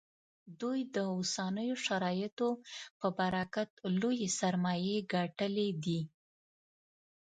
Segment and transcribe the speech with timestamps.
[0.61, 2.49] دوی د اوسنیو شرایطو
[2.99, 3.69] په برکت
[3.99, 6.01] لویې سرمایې ګټلې دي